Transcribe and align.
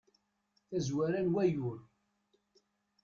tazwara 0.69 1.19
n 1.25 1.27
wayyur 1.33 1.79